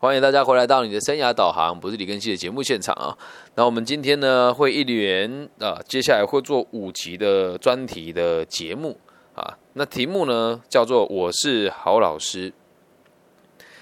[0.00, 3.18] 欢迎大家回来到你的生涯导航，不是李根熙的节目现场啊。
[3.56, 5.28] 那我们今天呢会一连
[5.58, 8.96] 啊，接下来会做五集的专题的节目
[9.34, 9.58] 啊。
[9.72, 12.52] 那题目呢叫做“我是好老师”。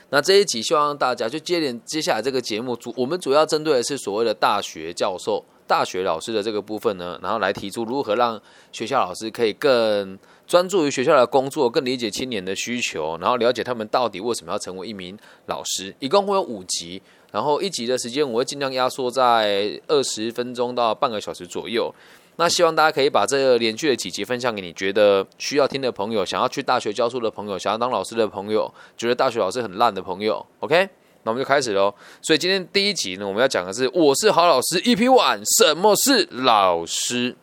[0.09, 5.45] 那这一集希望大家就接连接下来这个节目主，我们主要针对的是所谓的大学教授。
[5.67, 8.41] 大学老师的这个部分呢，然后来提出如何让
[8.73, 15.95] 学校老师可以更专注于学校的工作，更理解青年的需求，然后了解他们到底为什么要成为一名老师。
[15.99, 21.93] 一共会有五集，然后一集的时间我会尽量压缩在二十分钟到半个小时左右。
[22.39, 30.89] 那希望大家可以把这个连续的几集分享给你觉得需要听的朋友，想要去大学教书的朋友，想要当老师的朋友，觉得大学老师很烂的朋友，OK。
[31.27, 31.93] 那我们就开始喽。
[32.23, 37.35] 所以今天第一集呢，我们要讲的是我是好老师 EP One，什么是老师？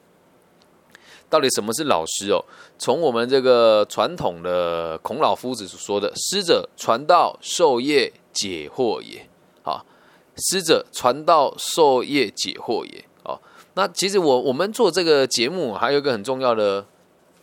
[1.29, 2.39] 到底什么是老师哦？
[2.79, 9.27] 从我们这个传统的孔老夫子所说的“师者，传道授业解惑也”。
[9.63, 9.85] 好，
[10.37, 13.03] 师者，传道授业解惑也。
[13.23, 13.37] 啊，
[13.73, 16.85] 那其实我我们做这个节目还有一个很重要的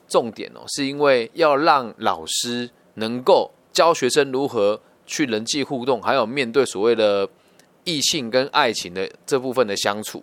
[0.08, 4.80] 重点哦，是因为要让老师能够教学生如何。
[5.10, 7.28] 去人际互动，还有面对所谓的
[7.82, 10.22] 异性跟爱情的这部分的相处，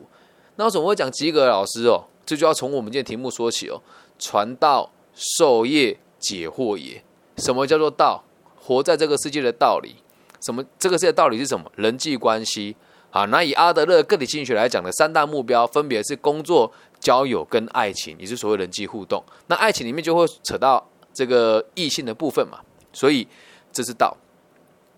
[0.55, 2.05] 那我怎么会讲及格老师哦？
[2.25, 3.81] 这就要从我们今天题目说起哦。
[4.17, 7.03] 传道授业解惑也。
[7.37, 8.23] 什么叫做道？
[8.55, 9.97] 活在这个世界的道理。
[10.39, 10.63] 什么？
[10.79, 11.69] 这个世界的道理是什么？
[11.75, 12.77] 人际关系。
[13.11, 19.23] 啊，那以阿德勒个体心理学来讲的三大目标，分别是工作、交友跟爱情，也是所谓人际互动。
[19.47, 22.59] 那爱情里面就会扯到这个异性的部分嘛，
[22.93, 23.27] 所以
[23.71, 24.15] 这是道。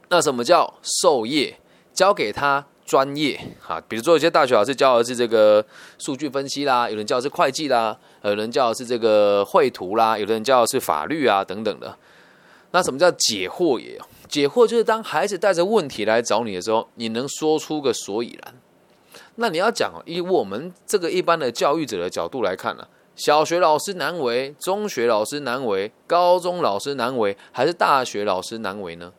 [0.09, 1.57] 那什么叫授业？
[1.91, 5.65] 教给他专业哈，比如说有些大学老师教的是这个
[5.97, 11.97] 数据分析啦，有人教的是会计啦，有人教的是这个绘图啦，有的人教的是法律啊等等的。
[12.71, 13.99] 那什么叫解惑也？
[14.29, 18.55] 解惑就是当孩子带着问题来找你的时候，你能说出个所以然。
[19.35, 29.11] 那你要讲以我们这个一般的教育者的角度来看呢，小学老师难为，中学老师难为，高中老师难为，还是大学老师难为呢？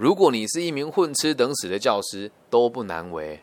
[0.00, 3.38] 如果你是一名混吃等死的教师，都不难为，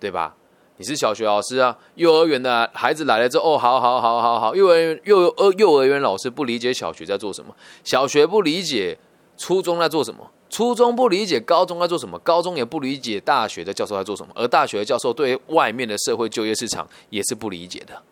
[0.00, 0.34] 对吧？
[0.78, 8.96] 你是小学老师啊，幼儿园的孩子来了之后，哦，好好好好好，幼儿园幼呃幼儿园老师不理解小学在做什么，小学不理解
[9.36, 18.02] 初中在做什么，初中不理解高中在做什么，高中也不理解大学的教授在做什么，而大学的教授对外面的社会就业市场也是不理解的，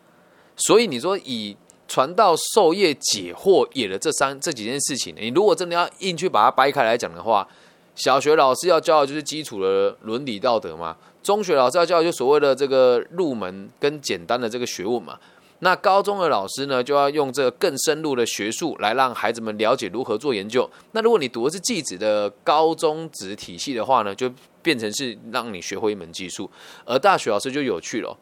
[0.57, 1.57] 所以你说以。
[1.89, 7.47] 传道授业解惑也的这三这几件事情，你如果真的要硬去把它掰开来讲的话，
[7.95, 15.19] 小学老师要教的就是基础的伦理道德嘛，中学老师要教就所谓的这个入门跟简单的这个学问嘛，
[15.61, 20.69] 那高中的老师呢就要用这个更深入的学术来让孩子们了解如何做研究。
[20.93, 24.31] 那如果你读的是技职的高中职体系的话呢，就
[24.61, 26.51] 变成是让你学会一门技术，
[26.85, 28.19] 而大学老师就有趣了。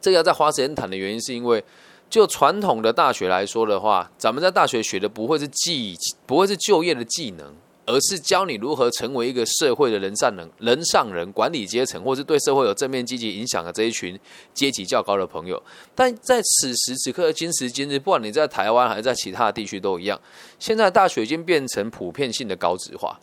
[0.00, 1.62] 这个要再花时间谈的原因是因为。
[2.10, 7.54] 就传统的大学来说的话，咱们在大学学的不会是技，不会是就业的技能，
[7.86, 14.18] 而是教你如何成为一个社会的人上人、人上人、管理阶层，或是对社会有正面积极影响的这一群
[14.52, 15.62] 阶级较高的朋友。
[15.94, 20.20] 但在此时此刻今时今日，不管你在台湾还是在其他地区都一样，
[20.58, 23.18] 现在大学已经变成普遍性的高职化。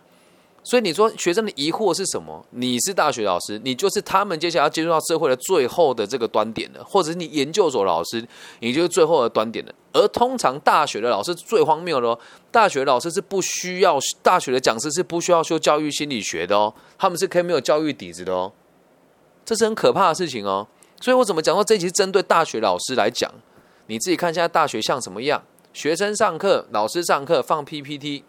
[0.70, 2.46] 所以你说学生的疑惑是什么？
[2.50, 8.28] 你是大学老师，你就是他们接下来要接触到社会的最后的这个端点了，或者是你研究所老师，
[8.60, 9.74] 你就是最后的端点了。
[9.94, 12.20] 而通常大学的老师最荒谬的哦，
[12.52, 18.52] 大学老师是不需要大学的讲师是不需要修教育心理学的哦，他们是可以没有教育底子的哦，
[19.46, 20.68] 这是很可怕的事情哦。
[21.00, 23.32] 所以我怎么讲说这期针对大学老师来讲，
[23.86, 25.42] 你自己看现在大学像什么样？
[25.72, 28.26] 学生上课，老师上课放 PPT。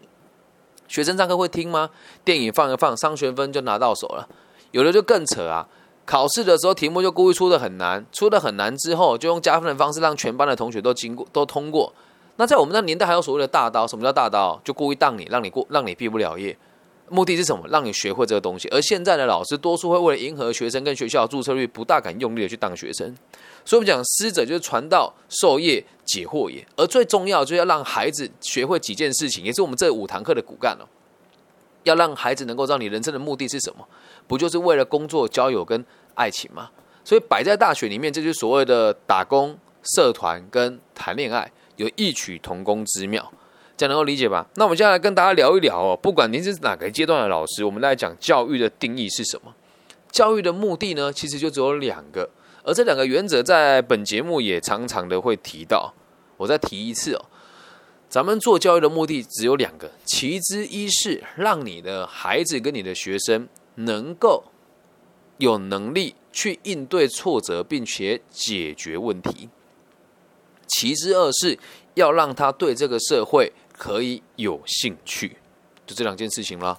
[0.89, 1.89] 学生上课会听吗？
[2.25, 4.27] 电影放一放，商学分就拿到手了。
[4.71, 5.65] 有的就更扯啊！
[6.05, 11.93] 考试的时候题目就故意出的很难，出的很难之后，就用加分的方式让全班的同学都经过、都通过。
[12.37, 14.59] 那在我们那年代还有所谓的大刀，什么叫大刀？
[14.63, 16.57] 就故意当你，让你过，让你毕不了业。
[17.09, 17.67] 目的是什么？
[17.69, 18.67] 让你学会这个东西。
[18.69, 23.15] 而现在的老师多数会为了迎合学生跟学校注册率，不大敢用力的去当学生。
[23.65, 30.87] 所以我们讲师者就是传道授业解惑也，而最重要就是要让孩子学会几件事情，也是我们这五堂课的骨干哦。
[31.83, 33.87] 要让孩子能够知道你人生的目的是什么，
[34.27, 35.83] 不就是为了工作、交友跟
[36.15, 36.69] 爱情吗？
[37.05, 43.31] 所以摆在大学里面，这就所谓的打工、社团跟谈恋爱有异曲同工之妙。
[43.79, 44.45] 这样能够理解吧？
[44.55, 45.97] 那我们接下来跟大家聊一聊哦。
[46.03, 49.55] 不管您是哪个阶段的老师，我们来讲教育的定义是什么？
[50.11, 52.29] 教育的目的呢，其实就只有两个，
[52.61, 55.93] 而这两个原则在本节目也常常的会提到。
[56.35, 57.25] 我再提一次哦。
[58.09, 64.43] 咱们做教育的目的只有两个，其之一是让你的孩子跟你的学生能够
[65.37, 69.47] 有能力去应对挫折，并且解决问题；
[70.67, 71.57] 其之二是
[71.93, 75.37] 要让他对这个社会可以有兴趣，
[75.85, 76.77] 就这两件事情了，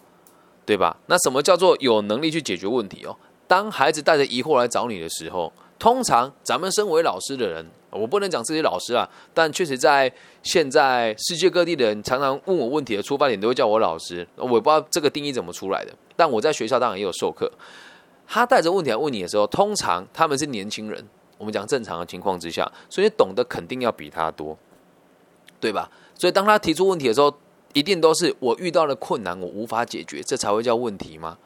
[0.66, 0.98] 对吧？
[1.06, 3.16] 那什么叫做有能力去解决问题哦？
[3.48, 7.66] 当孩子带着疑惑来找你的时候，通常咱们身为老师的人。
[7.90, 10.12] 我不能讲自己老师啊，但确实在
[10.44, 15.92] 现在世界各地的人常常问我问题的出发点都会叫我老师，我不知道这个定义怎么出来的。
[16.14, 17.50] 但我在学校当然也有授课，
[18.28, 21.04] 他带着问题来问你的时候，通常他们是年轻人。
[21.36, 24.56] 我们讲正常的情况之下，所以懂得肯定要比他多，
[25.58, 25.90] 对吧？
[26.20, 27.34] 所以当他提出问题的时候，
[27.72, 31.38] 一定都是我遇到了困难，我无法解决，这才会叫问题吗？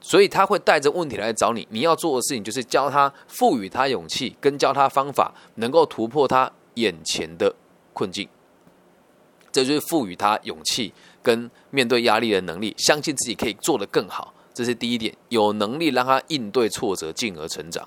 [0.00, 7.54] 所以他会带着问题来找你，你要做的事情就是教他、赋予他勇气，跟教他方法，能够突破他眼前的
[7.92, 8.26] 困境。
[9.52, 14.32] 这就是赋予他勇气跟面对压力的能力，相信自己可以做得更好。
[14.54, 17.86] 这是第一点，有能力让他应对挫折，进而成长。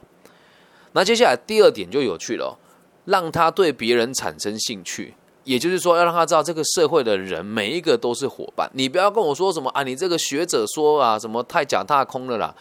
[0.91, 2.59] 那接下来第二点就有趣了，
[3.05, 5.15] 让他对别人产生兴趣。
[5.45, 8.69] 也就是说，要让他知道这个社会的人每一个都是伙伴。
[8.73, 12.53] 你不要跟我说什么啊，你这个学者说啊，什么太假大空了啦。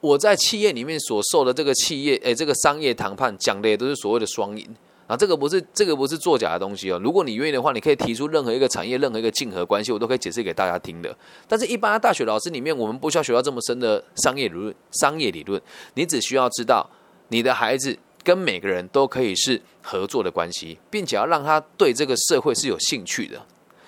[0.00, 4.68] 我在企业里面所受的这个企业，诶，这个商业谈判讲的也都是所谓的双赢
[5.06, 5.16] 啊。
[5.16, 7.00] 这个不是这个不是作假的东西哦。
[7.02, 11.16] 如果你愿意的话，你可以提出任何一个产业、任何一个竞合关系，我都可以解释给大家听的。
[11.48, 14.74] 但是，一般大学老师里面，我们不需要学到这么深的商业理论。
[14.90, 15.60] 商业理论，
[15.94, 16.88] 你只需要知道
[17.28, 17.96] 你的孩子。
[18.26, 23.40] 跟每个人都可以是合作的关系，并且要让他对这个社会是有兴趣的。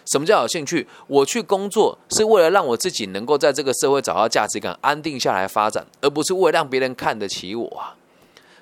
[0.06, 0.86] 什么叫有兴趣？
[1.08, 7.96] 我去工作是为了让我自己能够在这个社会找到价值感，安定下来发展，而不是为了让别人看得起我啊！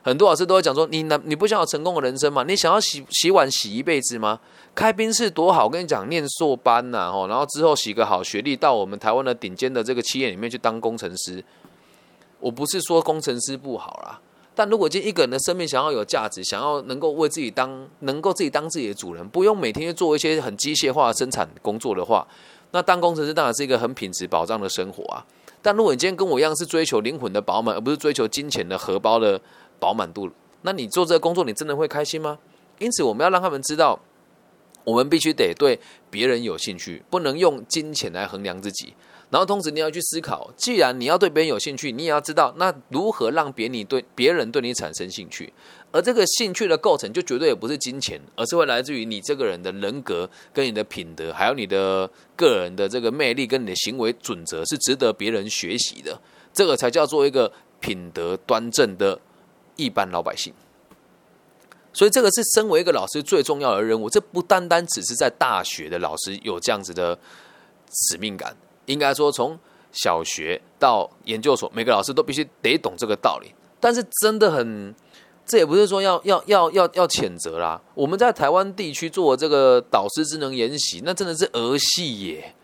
[0.02, 2.42] 很多老师都会讲说：“你那你不想要成功的人生吗？
[2.48, 4.40] 你想要洗洗碗洗一辈子吗？
[4.74, 5.64] 开宾士多好！
[5.64, 11.44] 我跟你讲，念硕班呐，吼，然后之后洗个好学历，到我们台湾的顶尖的这个企业里面去当工程师。
[12.40, 14.20] 我不是说工程师不好啦。”
[14.56, 22.26] 但如果今天一个人的生命想要有价值，想要能够为自己当，能够自己当自己的主人，不用每天去做一些很机械化的生产工作的话，
[22.70, 25.22] 那当工程师当然是一个很品质保障的生活啊。
[25.60, 29.38] 但如果你今天跟我一样是追求灵魂的饱满，而不是追求金钱的荷包的
[29.78, 30.30] 饱满度，
[30.62, 32.38] 那你做这个工作，你真的会开心吗？
[32.78, 34.00] 因此，我们要让他们知道，
[34.84, 38.94] 我们必须得对别人有兴趣，不能用金钱来衡量自己。
[39.28, 45.52] 然后同时你要去思考，既然你要对别人有兴趣，你也要知道那如何让别你对别人对你产生兴趣。
[45.90, 56.20] 而这个兴趣的构成，就绝对也不是金钱，而是会来自于你这个人的人格、跟你的品德，还有你的个人的这个魅力跟你的行为准则，是值得别人学习的。
[56.52, 57.50] 这个才叫做一个
[57.80, 59.18] 品德端正的
[59.74, 60.52] 一般老百姓。
[61.92, 64.08] 所以这个是身为一个老师最重要的任务。
[64.08, 67.18] 这不单单只是在大学的老师有这样子的
[68.10, 68.54] 使命感。
[68.86, 69.58] 应该说，从
[69.92, 73.54] 小学到研究所，每个老师都必须得懂这个道理。
[73.78, 74.94] 但是，真的很，
[75.44, 77.80] 这也不是说要要要要要谴责啦。
[77.94, 82.54] 我们在台湾地区做这个导师智能研习，那真的是儿戏耶！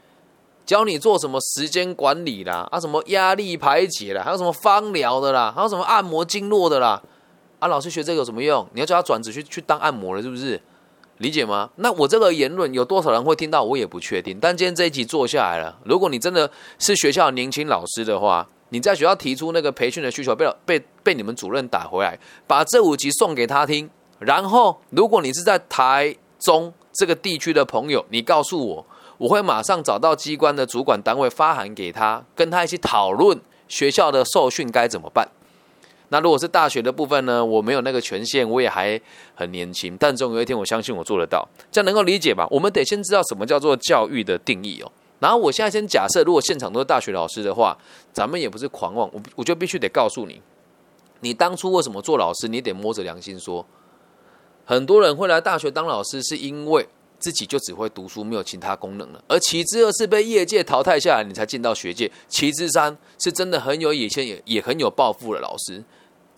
[0.65, 7.03] 教你做什么时间管理啦，啊，什么压力排解啦，还有什么芳疗的啦，还有什么按摩经络的啦，
[7.59, 8.67] 啊，老师学这个有什么用？
[8.73, 10.61] 你要叫他转职去去当按摩了，是不是？
[11.23, 11.71] 理解吗？
[11.77, 13.63] 那我这个言论有多少人会听到？
[13.63, 14.37] 我也不确定。
[14.41, 23.89] 但今天这一集做下来了，如果你真的是学校年轻老师的话，你在学校提出那个培训的需求，被被被你们主任打回来，把这五集送给他听。
[24.19, 28.87] 然后，如果你是在台中这个地区的朋友，你告诉我，
[29.19, 35.29] 我会马上找到机关的主管单位发函给他，跟他一起讨论学校的受训该怎么办。
[36.13, 37.43] 那如果是大学的部分呢？
[37.43, 39.01] 我没有那个权限，我也还
[39.35, 42.47] 很年轻，但总有一天我相信我做得到，这样能够理解吧？
[42.51, 44.93] 我们得先知道什么叫做教育的定义哦。
[45.21, 47.75] 然后我现在先假设，如果现场都是大学老师的话，
[48.13, 50.43] 咱们也不是狂妄，我我就必须得告诉你，
[51.21, 52.47] 你当初为什么做老师？
[52.47, 53.65] 你得摸着良心说，
[54.67, 56.87] 很多人会来大学当老师，是因为
[57.19, 59.25] 自己就只会读书，没有其他功能了。
[59.29, 62.11] 而其之二是被业界淘汰下来，你才进到学界。
[62.29, 65.83] 其之三是真的很有野心，也也很有抱负的老师。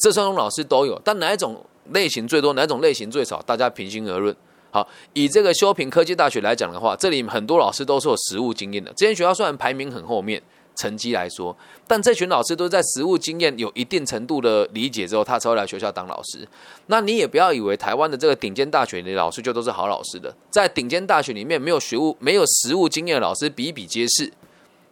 [0.04, 3.40] 这三种老师都有，但哪一种类型最多，哪种类型最少？
[3.40, 4.37] 大家平心而论。
[4.70, 8.92] 好，以这个修平科技大学来讲的话，这里很多老师都是有实务经验的。
[8.94, 10.42] 这间学校虽然排名很后面，
[10.76, 11.56] 成绩来说，
[11.87, 16.46] 但这群老师都在实务经验有一定程度的理解之后，他才会来学校当老师。
[16.88, 24.30] 那你也不要以为台湾的这个顶尖大学的老师就都是好老师的，在顶尖大学里面，没有学务、没有实务经验的老师比比皆是。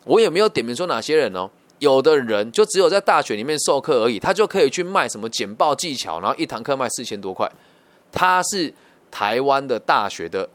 [0.05, 1.51] 我也没有点名说哪些人哦。
[1.83, 7.51] 有的人就只有在大学里面授课而已，他就可以去卖什么简报技巧，然后一堂课卖四千多块。
[8.13, 8.73] 他是
[9.11, 10.49] 台湾的大学的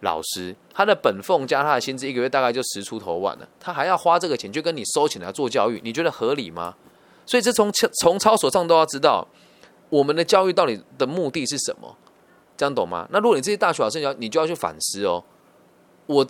[0.00, 6.74] 老师，他的本俸加他的薪资一个月大概就十出头万了，他还要花这个钱就跟你收钱来做教育，你觉得合理吗？
[7.24, 7.70] 所以这从
[8.00, 9.24] 从操守上都要知道，
[9.88, 11.96] 我们的教育到底的目的是什么？
[12.56, 13.06] 这样懂吗？
[13.12, 15.22] 那如果你这些大学老师你要，你就要去反思哦。
[16.06, 16.26] 我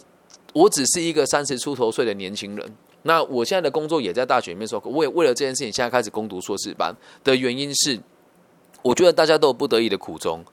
[0.53, 6.95] 我只是一个三十出头岁的年轻人，那我现在的工作也在大学里面授课，我也为了这件事情现在开始攻读硕士班
[7.25, 7.99] 的原因是，
[8.83, 10.45] 我觉得大家都有不得已的苦衷。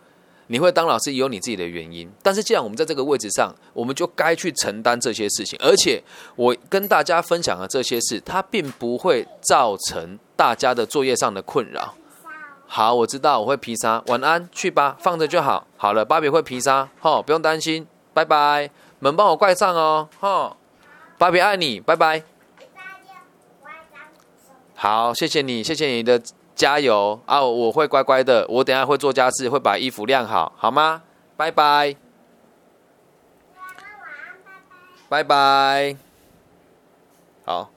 [0.51, 5.55] 你会当老师也有你自己的原因，但是既然我们在这个位置上，我们就该去承担这些事情。
[5.61, 6.01] 而且
[6.35, 11.93] 我跟大家分享的这些事，它并不会造成大家的作业上的困扰。
[12.65, 15.67] 好，我知道我会披萨，晚安，去吧，放着就好。
[15.77, 18.71] 好了，芭比会披萨，哈，不用担心，拜拜。
[18.97, 20.57] 门帮我关上哦，哈，
[21.19, 22.23] 芭比爱你，拜拜。
[24.81, 26.21] 好，谢谢你，谢谢你的。
[26.55, 27.41] 加油啊！
[27.41, 31.03] 我会乖乖的，我等下会做家事，会把衣服晾好，好吗？
[31.38, 31.95] 拜拜，
[35.07, 35.95] 拜拜，
[37.45, 37.71] 好，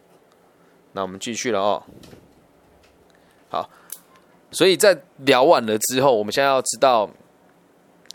[0.95, 1.85] 那我们继续了哦。
[3.51, 3.71] 好，
[4.51, 7.09] 所以在聊完了之后，我们现在要知道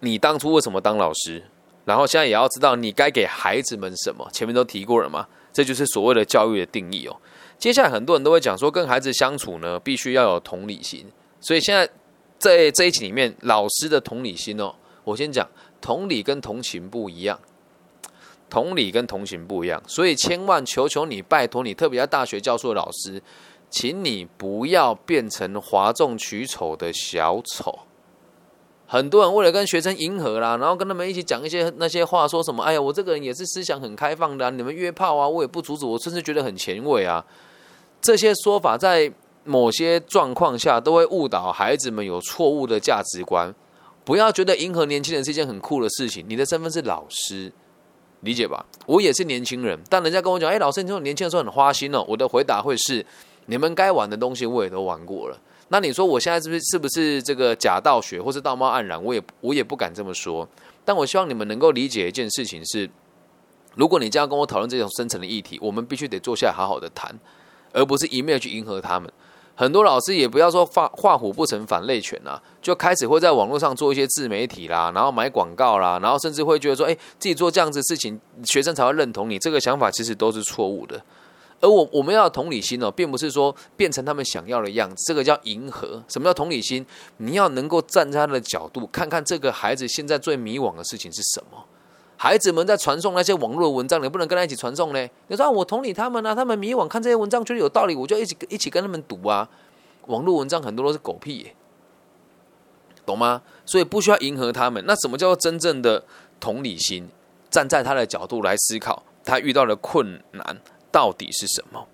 [0.01, 1.45] 你当初为什么当老师，
[1.85, 4.27] 然后现在也要知道你该给孩子们什么。
[4.33, 7.15] 前面都提过了嘛，这就是所谓的教育的定义哦。
[7.59, 11.05] 接下来很多人都会讲说，跟孩子相处呢，必须要有同理心。
[11.41, 11.89] 所以现在
[12.37, 15.47] 在这一集里面，老师的同理心哦，我先讲，
[15.81, 17.39] 同理跟同情不一样，
[18.47, 19.81] 同理跟同情不一样。
[19.87, 23.21] 所以千万求求你，拜托你，特别在大学教授的老师，
[23.69, 27.79] 请你不要变成哗众取宠的小丑。
[28.85, 32.63] 很多人为了跟学生迎合啦，然后跟他们一起讲一些那些话，说什么？
[32.63, 37.25] 哎呀，我这个人也是思想很开放的，你们约炮啊，我也不阻止，我甚至觉得很前卫啊。
[38.01, 39.11] 这些说法在
[39.43, 43.53] 某些状况下都会误导孩子们有错误的价值观。
[44.03, 46.25] 不要觉得迎合年轻人是一件很酷的事情。
[46.29, 47.51] 你的身份是老师，
[48.21, 48.65] 理解吧？
[48.85, 53.05] 我也是年轻人，但人家跟我讲：“哎，老师，你说年轻的时候很花心哦。”我的回答会是：
[53.47, 55.37] 你们该玩的东西我也都玩过了。
[55.67, 59.03] 那你说我现在是不是是不是这个假道学或是道貌岸然？
[59.03, 60.47] 我也我也不敢这么说。
[60.85, 62.89] 但我希望你们能够理解一件事情是：
[63.75, 67.13] 如果你这样跟我讨论这种深层的议题，我们必须得坐下来好好的谈。
[67.73, 69.11] 而不是一面去迎合他们，
[69.55, 79.39] 很多老师也不要说画画虎不成反类犬啊，就开始会在网络上做一些自媒体啦，然后买广告啦，然后甚至会觉得说，哎，自己做这样子事情，学生才会认同你。
[79.39, 81.01] 这个想法其实都是错误的。
[81.59, 86.03] 而我我们要同理心哦，并不是说变成他们想要的样子，这个叫迎合。
[86.07, 86.85] 什么叫同理心？
[87.17, 91.65] 你要能够站在他的角度，看看这个孩子现在最迷惘的事情是什么。
[92.17, 95.07] 孩子们在传送那些网络文章，你不能跟他一起传送呢？
[95.27, 99.47] 你说我同理他们啊，他们迷惘看这些文章觉得有道理，我就一起一起跟他们读啊。
[100.07, 101.51] 网络文章很多都是狗屁，
[103.05, 103.41] 懂吗？
[103.65, 104.83] 所以不需要迎合他们。
[104.87, 106.03] 那什么叫做真正的
[106.39, 107.09] 同理心？
[107.49, 111.87] 站在他的角度来思考，他遇到的困难到底是什么？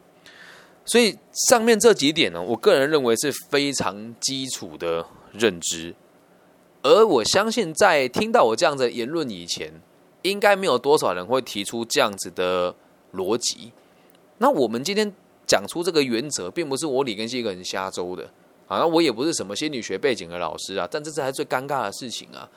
[0.86, 5.96] 所以上面这几点呢，我个人认为是非常基础的认知。
[6.82, 9.82] 而我相信，在听到我这样的言论以前，
[10.24, 12.76] 应该没有多少人会提出这样子的
[13.14, 13.72] 逻辑。
[14.40, 15.14] 那我们今天
[15.46, 18.24] 讲出这个原则，并不是我李根是一个人瞎诌的
[18.68, 20.88] 啊，那我也不是什么心理学背景的老师啊。
[20.90, 22.50] 但这是还最尴尬的事情啊！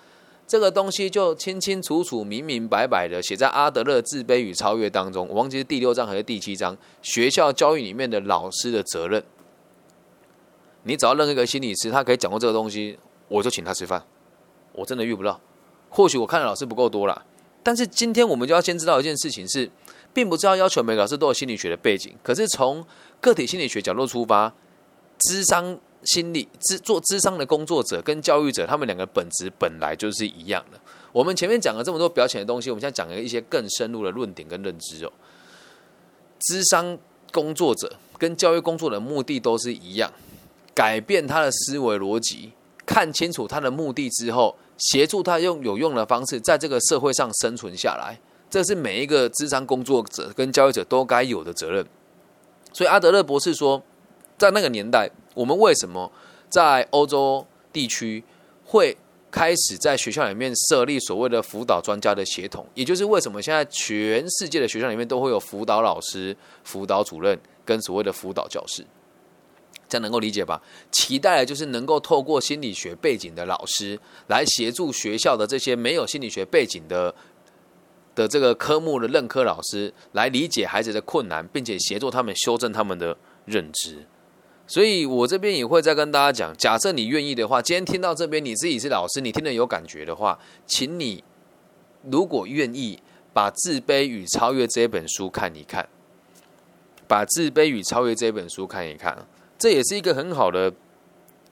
[0.48, 6.76] 这个东西就清清楚楚、明明白白的写在阿德勒《自卑与超越》当中，我忘记是第六章还是第七章。
[7.02, 9.24] 学校教育里面的老师的责任，
[10.84, 12.96] 你只要任何一个心理师，他可以讲过这个东西，
[13.26, 14.04] 我就请他吃饭。
[14.72, 15.40] 我真的遇不到，
[15.88, 17.24] 或许我看的老师不够多了。
[17.66, 19.68] 但是今天我们就要先知道一件事情是，
[20.14, 22.14] 并不是要要求每个老师都有心理学的背景。
[22.22, 22.86] 可是从
[23.20, 24.54] 个体心理学角度出发，
[25.18, 30.78] 智商心理、智做智商的工作者跟教育者，他们两个本质本来就是一样的。
[31.10, 35.12] 我们前面讲了这么多表浅的东西，我们现在讲了一些更深入的论点跟认知哦。
[36.38, 36.96] 智商
[37.32, 40.12] 工作者跟教育工作的目的都是一样，
[40.72, 42.52] 改变他的思维逻辑，
[42.86, 44.56] 看清楚他的目的之后。
[44.78, 48.18] 协助他用有用的方式在这个社会上生存下来，
[48.50, 51.86] 这是每一个智商工作者跟教育者都该有的责任。
[52.72, 53.82] 所以阿德勒博士说，
[54.36, 56.12] 在那个年代，我们为什么
[56.48, 58.22] 在欧洲地区
[58.64, 58.96] 会
[59.30, 62.66] 开始在学校里面设立所谓的辅导专家的协同？
[62.74, 68.84] 也就是为什么现在全世界的学校里面都会有辅导老师、辅导主任跟所谓的辅导教师。
[69.88, 70.60] 这样能够理解吧？
[70.90, 77.14] 期待的就是能够透过心理学背景的老师来协助学校的这些没有心理学背景的
[78.14, 84.06] 的这个科目的任科老师来理解孩子的困难，并且协助他们修正他们的认知。
[84.66, 91.22] 所以我这边也会再跟大家讲：假设你愿意的话，今天听到这边你自己是老师，你听得有感觉的话，请你
[92.02, 92.98] 如果愿意
[93.32, 95.88] 把《自卑与超越》这本书看一看，
[97.06, 99.26] 把《自卑与超越》这本书看一看，
[99.58, 100.72] 这也是一个很好的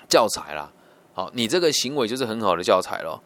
[0.09, 0.71] 教材啦。
[1.13, 3.21] 好，你这个行为就是很好的教材了。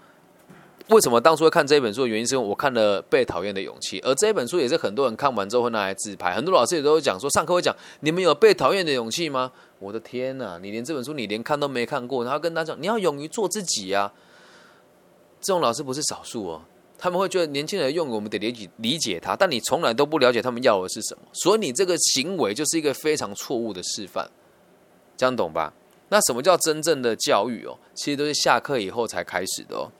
[0.89, 6.35] 为什么当初会看这本书的原因，是因为我看了《被讨厌的勇气》，而这本书也是很多人看完之后会拿来自拍。
[6.35, 9.53] 很多老师也都会讲说，上课会讲，你们有被讨厌的勇气吗？
[9.81, 14.11] 我的天呐，你连这本书你连看都没看过，然后跟他讲，你要勇于做自己呀。
[15.41, 16.63] 这种老师不是少数哦，
[16.97, 24.29] 他们会觉得年轻人用我们得理解理解他，但你从来都不了解他们要的是什么，所以你这个行为就是一个非常错误的示范，
[25.19, 25.75] 这样懂吧？
[26.09, 27.77] 那什么叫真正的教育哦？
[27.93, 29.93] 其实都是下课以后才开始的哦。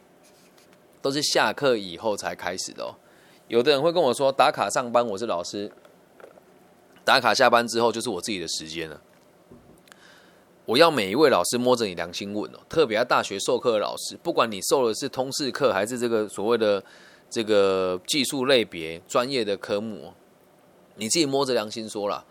[1.03, 2.95] 都是下课以后才开始的哦。
[3.49, 5.69] 有的人会跟我说，打卡上班，我是老师；
[7.05, 9.01] 打卡下班之后，就是我自己的时间了。
[10.65, 16.83] 我要每一位老师摸着你良心问哦，特别在大学授课的老师，不管你授的是通识课，还是这个所谓的
[17.29, 20.13] 这个技术类别专业的科目，
[20.97, 22.25] 你自己摸着良心说了，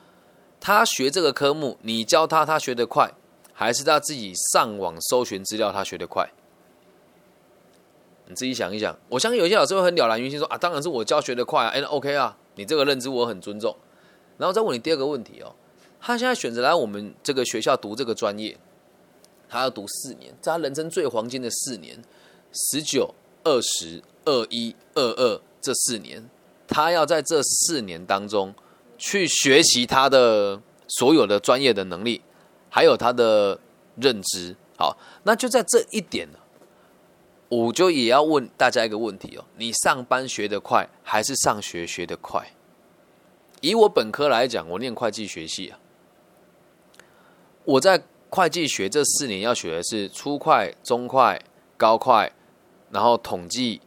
[0.68, 3.10] 他学这个科目，你教他，他学得快，
[3.54, 6.30] 还是他自己上网搜寻资料，他学得快？
[8.26, 13.74] 你自己想一想，我相信有些老师会很了然于心说啊，当然是我教学的快啊，哎，OK 啊，你这个认知我很尊重。
[14.38, 15.56] 然后再问你第二个问题哦，
[16.02, 18.58] 他现在选择来我们这个学校读这个专业，
[19.48, 22.04] 他要读四年，在他人生最黄金的四年，
[22.52, 26.30] 十九、二十、二一、二二这四年，
[26.68, 28.54] 他要在这四年当中
[28.98, 32.22] 去学习他的所有的专业的能力，
[32.70, 33.60] 还有他的
[33.96, 34.56] 认知。
[34.78, 36.40] 好，那就在这一点呢。
[37.50, 42.52] 我就也要问大家一个问题哦：你上班学得快，还是上学学得快？
[43.62, 45.80] 以我本科来讲，我念会计学系啊。
[47.64, 51.42] 我在会计学这四年要学的是初会、中会、
[51.78, 52.32] 高会，
[52.92, 53.80] 然后统计、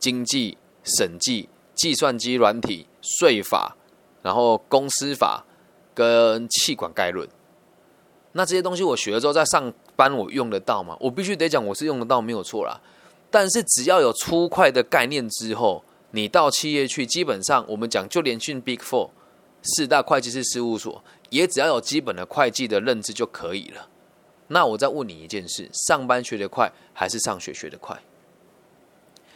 [0.00, 3.76] 经济、审计、计算机软体、税法，
[4.24, 5.44] 然后公司法
[5.92, 7.28] 跟气管概论。
[8.32, 10.96] 那这些东西我学了之后，在上班我用得到吗？
[10.98, 12.80] 我必须得讲，我是用得到，没有错啦。
[13.30, 19.10] 但是只要有粗快的概念之后，你到企业去，基本上我们讲就连去 Big Four
[19.62, 23.88] 四大会计师事务所，也只要有基本的会计的认知就可以了。
[24.48, 28.00] 那我再问你一件事：上班学得快，还是上学学得快？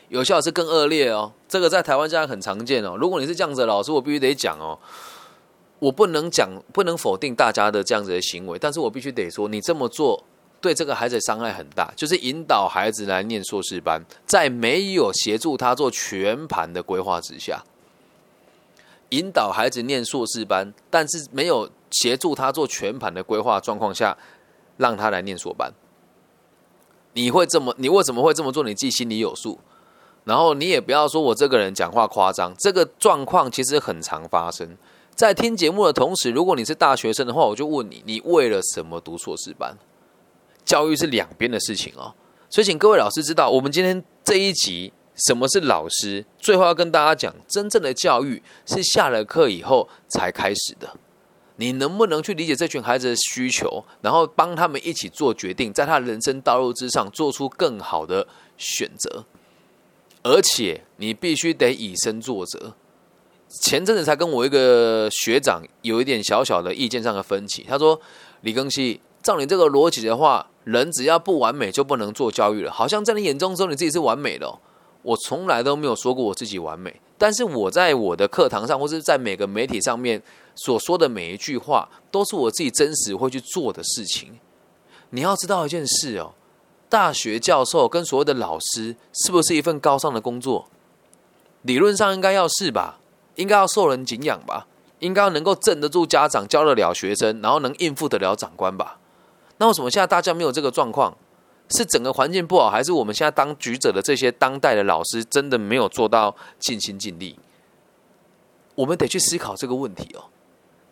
[0.08, 2.96] 有效是更恶劣哦，这个在台湾现在很常见哦。
[2.96, 4.78] 如果你是这样子的老师，我必须得讲哦，
[5.78, 10.24] 我不能讲，不能否定大家的这样子的行为，但是我必须得说，你这么做。
[10.60, 17.62] 对这个孩子伤害很大，就是引导孩子来念硕士班，在没有协助他做全盘的规划之下，
[19.10, 24.18] 引导孩子念硕士班，但是没有协助他做全盘的规划状况下，
[24.78, 25.72] 让他来念硕班，
[27.12, 27.72] 你会这么？
[27.78, 28.64] 你为什么会这么做？
[28.64, 29.60] 你自己心里有数。
[30.28, 34.76] 然后你也不要说我这个人讲话夸张，这个状况其实很常发生
[35.14, 36.30] 在听节目的同时。
[36.30, 39.78] 如果你是大学生的话，我就问你：你为了什么读硕士班？
[40.66, 42.12] 教育是两边的事情哦，
[42.50, 44.92] 所以请各位老师知道，我们今天这一集
[45.26, 46.26] 什么是老师？
[46.38, 50.94] 最后要跟大家讲，真正的教育是下了课以后才开始的。
[51.56, 59.24] 你能不能去理解这群孩子的需求，然后帮他们一起做决定，在他人生道路之上做出更好的选择？
[60.22, 62.74] 而且你必须得以身作则。
[63.62, 68.00] 前阵子才跟我一个学长有一点小小的意见上的分歧，他说
[68.42, 74.58] ：“李庚希，照你这个逻辑的话。”人只要不完美就不能做教育了，好像在你眼中说你自己是完美的。
[75.00, 80.22] 我从来都没有说过我自己完美，但是我在我的课堂上或是在每个媒体上面
[80.54, 84.38] 所说的每一句话，都是我自己真实会去做的事情。
[85.08, 86.34] 你要知道一件事哦，
[86.88, 90.68] 大学教授跟所谓的老师是不是一份高尚的工作？
[91.62, 92.98] 理论上应该要是吧，
[93.34, 94.66] 应该要受人敬仰吧，
[95.00, 98.98] 应该要能够镇得住家长，教得了学生，然后能应付得了长官吧。
[99.58, 101.16] 那为什么现在大家没有这个状况？
[101.70, 107.38] 是整个环境不好，还是我们现在当局者的这些当代的老师真的没有做到尽心尽力？
[108.74, 110.24] 我们得去思考这个问题哦。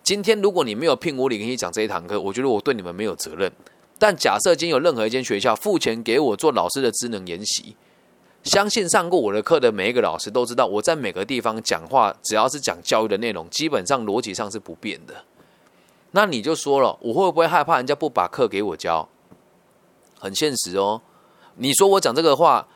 [0.03, 3.51] 今天如果你没有聘我，李跟你讲这一堂课，我觉得我对你们没有责任。
[3.99, 7.75] 但假设今天有任何一间学校付钱给我做老师的智能研习，
[8.45, 15.15] 相信上过我的课的每一个老师都知道，我在每个地方讲话，只要是讲教育的内容，基本上逻辑上是不变的。
[16.13, 19.09] 那你就说了，我会不会害怕人家不把课给我教？
[20.19, 21.03] 很现实哦。
[21.57, 22.69] 你说我讲这个话，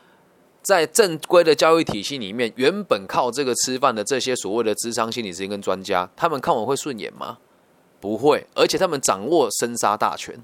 [0.61, 7.37] 在正规的教育体系里面，原本靠这个吃饭的这些所谓的智商心理师跟专家，他们看我会顺眼吗？
[7.99, 10.39] 不会，而且他们掌握生杀大权。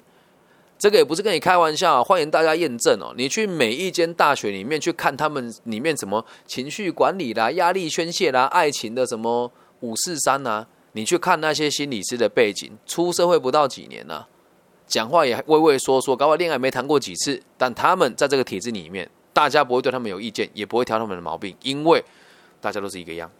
[0.79, 3.11] 这个也不是跟你开玩笑，欢迎大家验证哦。
[3.17, 14.25] 你去每一间大学里面去看，他们里面什么情绪管理啦、压力宣泄啦、爱情的什么五四三呐，你去看那些心理师的背景，出社会不到几年呢，
[14.85, 22.03] 讲话也畏畏缩缩，搞不恋爱没谈过几次，但他们在这个体制里面，大家不会对他们有意见，也不会挑他们的毛病，因为
[22.61, 23.31] 大家都是一个样，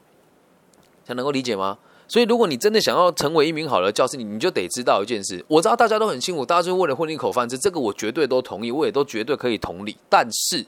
[1.06, 1.78] 才能够理解吗？
[2.10, 5.44] 所以，如果你真的想要成为一名好的教师，你你就得知道一件事。
[5.48, 9.98] 我知道大家都很辛苦，大家就为了混一口饭吃，这个我绝对都同意，我也都绝对可以同理。
[10.10, 10.66] 但是，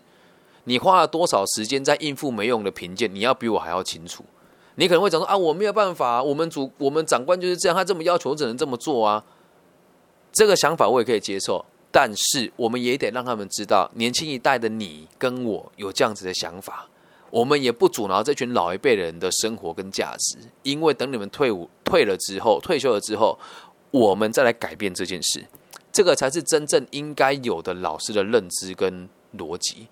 [0.66, 4.26] 你花了多少时间在应付没用的评鉴，你要比我还要清楚。
[4.76, 9.24] 你可能会讲说啊，我没有办法，我们主我们长官就是这样，他这么要求，我只能这么做啊。
[10.32, 16.88] 这个想法我也可以接受，但是我们也得让他们知道，年轻一代的你跟我有这样子的想法。
[17.32, 23.38] 我们也不阻挠这群老一辈人的生活跟价值，因为等你们退伍退了之后，退休了之后，
[23.92, 25.46] 我们再来改变这件事，
[25.92, 29.88] 这个才是真正应该有的老师的认知跟逻辑。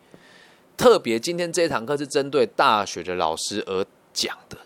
[0.75, 4.57] 特别今天这一堂课是针对大学的老师而讲的。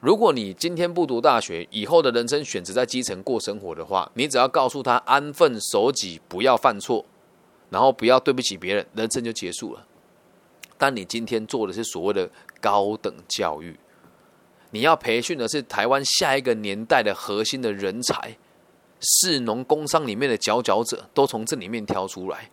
[0.00, 7.04] 如果你今天不读大学，以后的人生选择在基层过生活的话，你只要告诉他安分守己，不要犯错，
[7.68, 9.86] 然后不要对不起别人，人生就结束了。
[10.80, 12.26] 但你今天做的是所谓的
[12.58, 13.78] 高等教育，
[14.70, 18.34] 你要培训的是台湾下一个年代的核心的人才，
[18.98, 22.50] 士农工商里面的佼佼者都从这里面挑出来。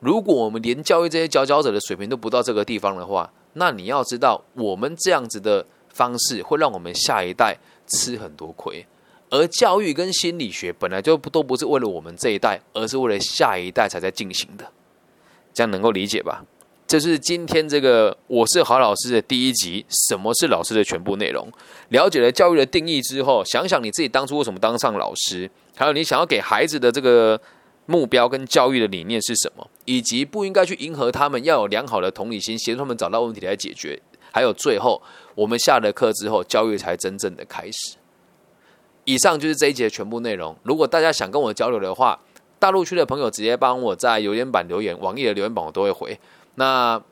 [0.00, 7.56] 如果我们连教育这些佼佼者的水平都不到这个地方的话，那你要知道，我们这样子的方式会让我们下一代
[7.86, 8.86] 吃很多亏。
[9.30, 14.70] 而教育跟心理学本来就不都不是为了我们这一代，而是为了下一代才在进行的，
[15.54, 16.44] 这样能够理解吧？
[16.92, 19.82] 这是今天这个我是好老师的第一集。
[19.88, 21.50] 什么是老师的全部内容？
[21.88, 27.40] 了解了教育的定义之后，想想你自己当初为什么当上老师，还有你想要给孩子的这个
[27.86, 33.98] 目标跟教育的理念是什么，以及不应该去迎合他们，要有良好的同理心，协助他们找到问题来解决。
[34.30, 35.00] 还有最后，
[35.34, 37.96] 我们下了课之后，教育才真正的开始。
[39.04, 40.54] 以上就是这一节全部内容。
[40.62, 42.20] 如果大家想跟我交流的话，
[42.58, 46.20] 大陆区的朋友直接帮我在留言板留言，网易的留言板我都会回。
[46.54, 47.02] 那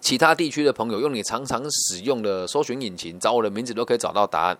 [0.00, 4.58] 其他地区的朋友用你常常使用的搜寻引擎找我的名字都可以找到答案。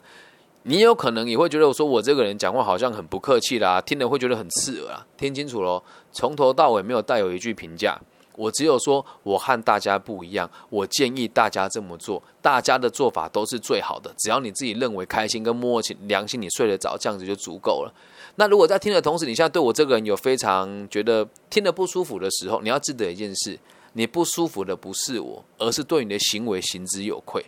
[0.65, 5.05] 你有可能也会觉得我说我这个人讲话好像很不客气啦，听了会觉得很刺耳啊。
[5.17, 8.01] 听清楚喽，从头到尾没有带有一句评价，
[8.37, 17.93] 我只有说我和大家不一样，我建议大家这么做，大家的做法都是最好的，只要你自己认为开心跟摸起良心，你睡得着，这样子就足够了。
[18.37, 23.59] 那如果在听的同时，你现在对我这个人有非常觉得听得不舒服的时候，你要记得一件事。
[23.95, 27.45] 你不舒服的不是我，而是对你的行为行之有愧，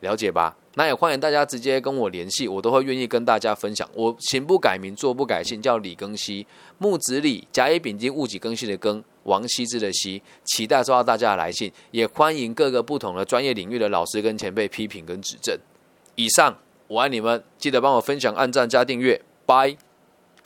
[0.00, 0.56] 了解吧？
[0.74, 3.88] 那也欢迎大家直接跟我联系，我都会愿意跟大家分享。
[3.92, 6.46] 我行不改名，坐不改姓，叫李庚希，
[6.78, 10.22] 木子李，甲乙丙丁戊己庚辛的庚，王羲之的羲。
[10.44, 15.58] 期待收到大家的来信，也欢迎各个不同的专业领域的老师跟前辈批评跟指正。
[16.14, 19.89] 以上，我爱你们，记得帮我分享、按赞加订阅，拜。